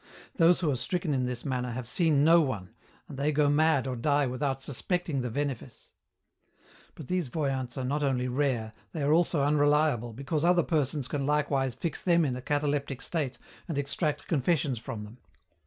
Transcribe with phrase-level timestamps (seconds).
[0.37, 2.73] Those who are stricken in this manner have seen no one,
[3.07, 5.91] and they go mad or die without suspecting the venefice.
[6.95, 11.27] But these voyants are not only rare, they are also unreliable, because other persons can
[11.27, 13.37] likewise fix them in a cataleptic state
[13.67, 15.19] and extract confessions from them.